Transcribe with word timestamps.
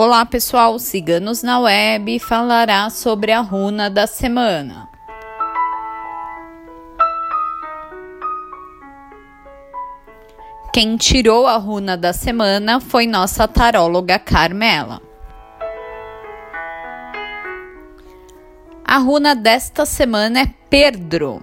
Olá 0.00 0.24
pessoal, 0.24 0.78
Ciganos 0.78 1.42
na 1.42 1.58
Web 1.58 2.20
falará 2.20 2.88
sobre 2.88 3.32
a 3.32 3.40
runa 3.40 3.90
da 3.90 4.06
semana. 4.06 4.88
Quem 10.72 10.96
tirou 10.96 11.48
a 11.48 11.56
runa 11.56 11.96
da 11.96 12.12
semana 12.12 12.78
foi 12.78 13.08
nossa 13.08 13.48
taróloga 13.48 14.20
Carmela. 14.20 15.02
A 18.84 18.98
runa 18.98 19.34
desta 19.34 19.84
semana 19.84 20.42
é 20.42 20.46
Pedro. 20.70 21.42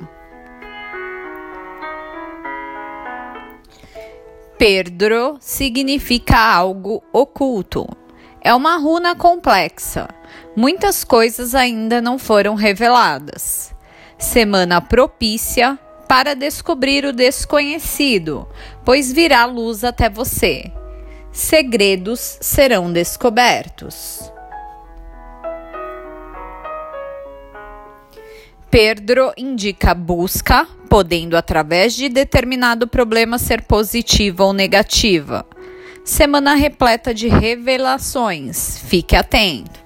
Pedro 4.57 5.35
significa 5.41 6.37
algo 6.37 7.03
oculto 7.11 7.85
é 8.45 8.53
uma 8.53 8.77
runa 8.77 9.15
complexa. 9.15 10.07
Muitas 10.55 11.03
coisas 11.03 11.55
ainda 11.55 11.99
não 11.99 12.19
foram 12.19 12.53
reveladas. 12.53 13.73
Semana 14.19 14.79
propícia 14.79 15.79
para 16.07 16.35
descobrir 16.35 17.05
o 17.05 17.11
desconhecido, 17.11 18.47
pois 18.85 19.11
virá 19.11 19.45
luz 19.45 19.83
até 19.83 20.11
você. 20.11 20.71
Segredos 21.31 22.37
serão 22.39 22.93
descobertos. 22.93 24.31
Pedro 28.69 29.33
indica 29.35 29.95
busca, 29.95 30.67
podendo 30.87 31.35
através 31.35 31.95
de 31.95 32.09
determinado 32.09 32.87
problema 32.87 33.39
ser 33.39 33.63
positiva 33.63 34.43
ou 34.43 34.53
negativa. 34.53 35.47
Semana 36.05 36.53
repleta 36.53 37.13
de 37.15 37.27
revelações. 37.27 38.77
Fique 38.77 39.15
atento. 39.15 39.83